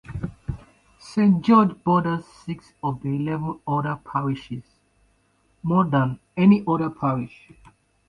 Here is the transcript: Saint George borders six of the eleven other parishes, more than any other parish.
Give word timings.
Saint 0.97 1.43
George 1.45 1.75
borders 1.83 2.25
six 2.25 2.73
of 2.81 3.03
the 3.03 3.09
eleven 3.15 3.59
other 3.67 3.99
parishes, 4.03 4.63
more 5.61 5.85
than 5.85 6.17
any 6.35 6.63
other 6.67 6.89
parish. 6.89 7.51